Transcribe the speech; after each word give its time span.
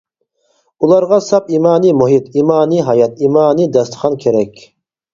ئۇلارغا 0.87 1.19
ساپ 1.25 1.53
ئىمانى 1.57 1.93
مۇھىت، 1.99 2.33
ئىمانى 2.41 2.83
ھايات، 2.91 3.25
ئىمانى 3.29 3.71
داستىخان 3.81 4.23
كېرەك. 4.27 4.69